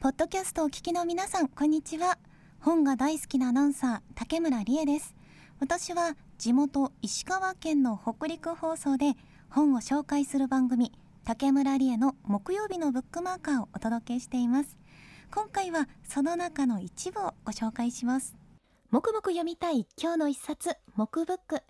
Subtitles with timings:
[0.00, 2.18] ポッドキャストをお聞きの皆さん、こんにちは。
[2.60, 5.16] 本が大好きなアナウンサー、竹村理恵です。
[5.58, 9.14] 私は地元石川県の北陸放送で
[9.50, 10.92] 本を紹介する番組、
[11.24, 14.78] 竹村理恵の木曜日のブックマーカーをお届けしています。
[15.34, 18.36] 今回はその中の一部をご紹介します。
[18.90, 21.62] 黙々読みたい今日の一冊、木ブック。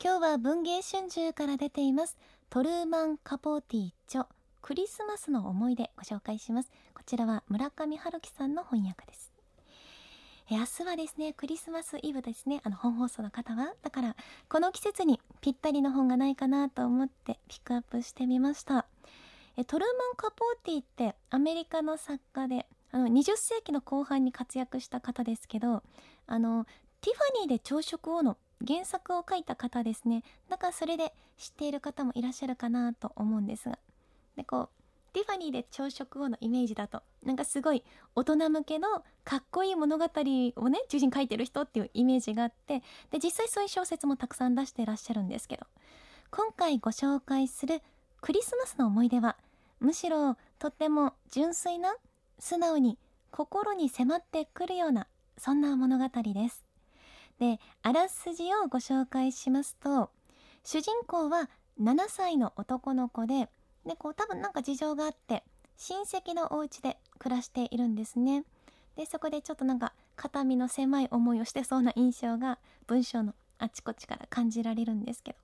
[0.00, 2.16] 今日は文芸春秋から出ています。
[2.48, 4.28] トルーマン・カポーティ著
[4.62, 6.70] クリスマスの思い出ご紹介します。
[6.94, 9.32] こちらは村上春樹さんの翻訳です。
[10.48, 13.74] え明日はですね、クリスマスイブですね、あの本放送の方は。
[13.82, 14.16] だから、
[14.48, 18.86] この季節にぴったりの本がないかなと思ってピックアップしてみました。
[19.56, 25.82] えトルーマン・カポーティってアメリカの作家で、あの20世紀の後半に活躍した方ですけど、
[26.28, 26.66] あの、
[27.00, 30.22] ティファニーで朝食をの原作を書いた方ですね。
[30.48, 33.76] だからそれで知っている方もいらっしゃるかなと思うんですが。
[34.36, 34.82] でこう
[35.12, 38.88] ティファニーで朝食後のイメージだとなんかすごい大人向けの
[39.24, 45.66] かっこいい物語をね中心に書いてる人っていうイメージがあってで実際そういう小説もたくさん出してらっしゃるんですけど
[46.30, 47.82] 今回ご紹介する
[48.22, 49.36] 「クリスマスの思い出は」
[49.80, 51.94] むしろとっても純粋な
[52.38, 52.98] 素直に
[53.30, 55.06] 心に迫ってくるような
[55.36, 56.64] そんな物語です。
[57.38, 60.10] であらすじをご紹介しますと
[60.62, 63.48] 主人公は7歳の男の子で
[63.86, 65.42] でこう多分なんか事情があって
[65.76, 68.44] 親戚のお家で暮らしているんですね。
[68.96, 75.38] でそこでちょっとなんか肩身の狭い思いをしてそうな印象が文章のあちこちから感じられるんですけど。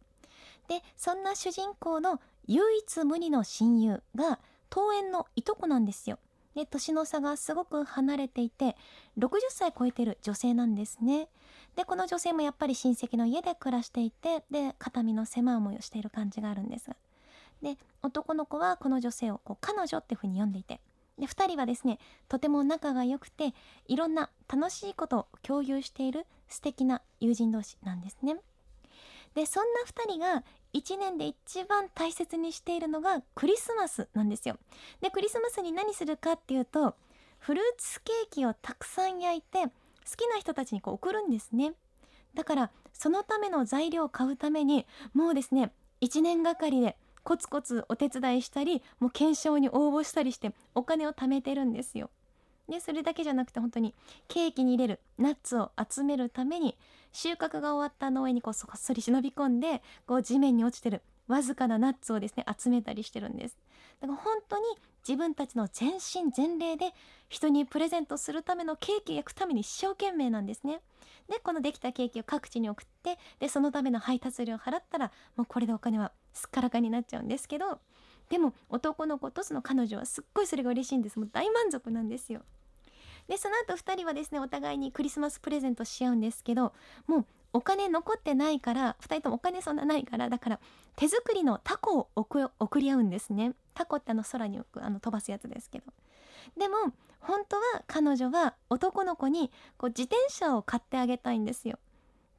[0.68, 4.38] でそんな主人公の唯一無二の親友が
[4.74, 6.18] 桃園のいとこなんですよ。
[6.54, 8.76] で年の差がすごく離れていて
[9.16, 11.28] 60歳超えてる女性なんですね。
[11.74, 16.96] でこの女性もやっぱり親戚の家で暮らしていてで肩身の狭い思いをしている感じがあるんですが。
[17.62, 20.80] で男の子はこの女性をこう彼女っていうふうに呼んでいて
[21.18, 23.54] で2人はですねとても仲が良くて
[23.86, 28.36] いろんな楽しいことを共有している素敵な友人同士なんですね。
[29.34, 30.44] でそんな2人が
[30.74, 34.56] 1年で一番大切にしているのがクリスマスなんですよ。
[35.00, 36.94] でクリスマスに何するかっていうと
[37.38, 39.70] フルーツケーキをたくさん焼いて好
[40.16, 41.74] きな人たちにこう送るんですね。
[42.34, 46.96] だからそのための材料を買うためにもうですね1年がかりで
[47.28, 52.08] コツコツお手伝いしたりもう検証に応募したりしてお金を貯めてるんですよ。
[52.70, 53.94] でそれだけじゃなくて本当に
[54.28, 56.74] ケーキに入れるナッツを集めるために
[57.12, 63.58] 収穫が終わった農園にこうこっそり忍び込んでこう地面に落ちてるわずかなナッツをですね集めたりしてるんです
[64.00, 64.64] だから本当に
[65.06, 66.94] 自分たちの全身全霊で
[67.28, 70.80] 人にプレゼントするためのケーキ焼くために一生懸命なんですね
[71.28, 77.80] でこのできたケーキを各地に送ってでそのための配達料を払ったらもうこれでお金はすっからかになっちゃうんですけど
[78.30, 81.18] でも男の子とその彼女はすっごいそれが嬉しいんです。
[81.18, 82.42] もう大満足なんですよ。
[83.26, 86.72] でその後2人はですねお互いにクリスマスプレゼントし合うんですけど
[87.06, 90.60] もうお金残ってないから2人ともお金そんなないからだから
[90.96, 93.52] 手作りのタコを送り合うんですね。
[93.74, 95.86] タコってあの空にあの飛ばすやつですけど。
[96.56, 96.76] でも
[97.20, 101.78] 本当は彼女は男の子にこう自転車を買ってあげたいんですよ。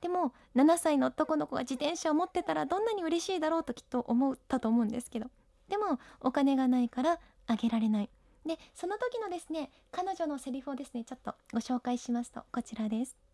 [0.01, 5.27] でも7歳の男の子が自転車を持ってたらどんなに嬉しいだろうときっと思ったと思うんですけど。
[5.67, 8.09] でもお金がないからあげられない。
[8.45, 13.28] でその時のですね彼女のセリフをですねちょっとご紹介しますとこちらです。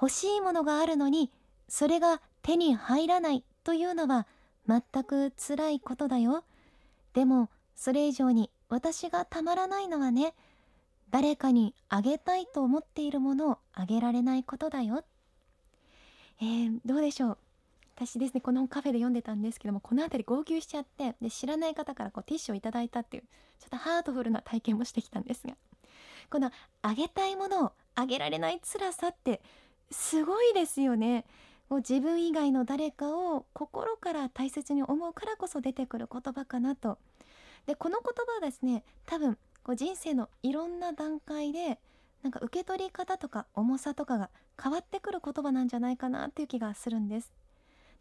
[0.00, 1.30] 欲しいものがあるのに
[1.68, 4.26] それが手に入らないというのは
[4.68, 6.44] 全く辛いことだよ。
[7.14, 10.34] でもそれ以上に私がたまらないのはね
[11.10, 15.04] 誰かにあげたいと思っているものをあげられないことだよ。
[16.40, 17.38] えー、どうでしょう。
[17.96, 23.22] 私ですねこのカフェで読んでたんですけどもこの辺り号泣しちゃってで知らない方からこうティッシュをいただいたっていう
[23.58, 25.54] ちょっとハートフルな体験もしてきたんですが
[26.28, 26.50] この
[26.82, 29.40] あげたいものをあげられない辛さって
[29.90, 31.24] すごいですよね
[31.68, 36.98] もう自分以外の誰かを心から大切に思うからこそ出てくる言葉かなと
[37.66, 41.80] でこの言葉はですね多分こう人生のいろんな段階で
[42.22, 44.30] なんか受け取り方とか重さとかが
[44.60, 47.32] 変わってくる言葉なんじゃないかなっていう気がするんです。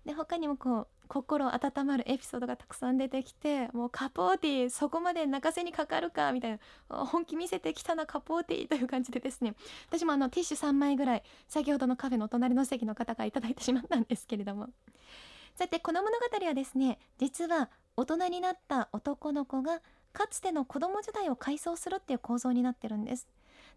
[0.06, 9.56] で他にもこう心温まるエピソードがたくさん出てきてもうカポーティーそこまで泣かせにかかるかみたいな本気見せてきたなカポーティーという感じでですね。
[9.88, 14.70] 私もあのティッシュ3枚ぐらい先ほどのカフェの隣の席の方から頂いてしまったんですけれども。
[15.56, 19.82] さてこの物語はですね実は大人になった男の子が
[20.12, 23.28] かつての子供時代を回想するっていう構造になってるんです。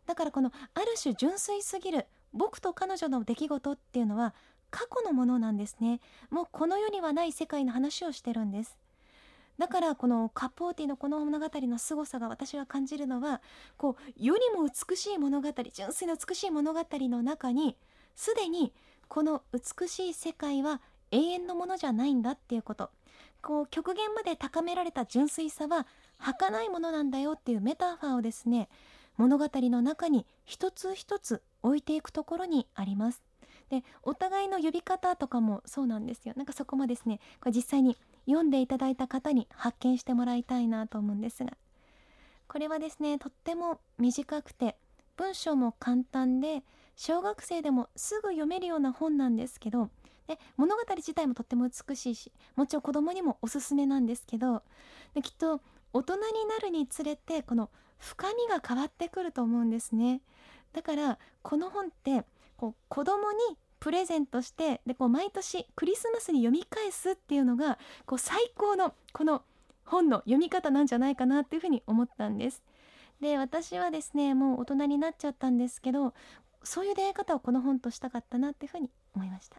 [0.07, 4.35] だからこのある種純粋すぎる僕と彼女の出来事っていうのは
[4.71, 6.01] 過去のものなんですね。
[6.31, 8.77] もうこの世にはない世界の話をしてるんです。
[9.59, 13.43] だからこのカポーティのこの物語の凄さが私が感じるのは
[13.77, 17.77] こう世にも美しい物語純粋な美しい物語の中に
[18.15, 18.73] すでに
[19.09, 20.81] この美しい世界は
[21.11, 22.91] 永遠のものじゃないんだっていうこと。
[23.41, 25.87] こう極限まで高められた純粋さは
[26.19, 28.69] 儚いものなんだよっていうメタファーをですね
[29.17, 33.28] 物語の中に一つ一つ置いていくところにあります。
[33.71, 36.35] でお互いの呼び方とかもそうなんですよ。
[36.37, 41.57] なんかそこもですねこれ実際に読んでいただいた方に発見してもらいたいなと思うんですが。
[42.49, 44.77] これはですねとっても短くて
[45.17, 46.63] 文章も簡単で
[46.97, 49.91] 小学生でもすぐ読めるような本なんですけど
[50.27, 54.63] で物語自体もとっても美しいしもちろん子供にもおすすめなんですけど
[55.15, 55.61] できっと
[55.93, 60.21] 大人になるにつれてこの深みが変わってくると思うんですね。
[60.73, 62.25] だからこの本って
[62.59, 63.39] こう子供に
[63.81, 69.43] プレゼントしてでこう毎年クリスマスに読み返すっていうのがこう最高のこの
[69.85, 72.63] 本の読み方なんじゃないかなっていうふうに思ったんです。
[73.21, 76.13] で私はですねもう大人になっちゃったんですけど
[76.65, 79.57] そういう出会い方をこの本としたかったなっていうふうに思いました。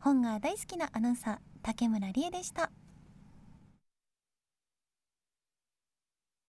[0.00, 2.70] 本が大好きなアナウンサー竹村理恵でした。